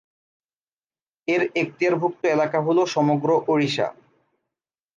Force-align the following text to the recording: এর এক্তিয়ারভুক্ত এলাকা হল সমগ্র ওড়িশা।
এর 1.27 1.41
এক্তিয়ারভুক্ত 1.55 2.21
এলাকা 2.25 2.59
হল 2.61 2.77
সমগ্র 2.85 3.29
ওড়িশা। 3.47 3.87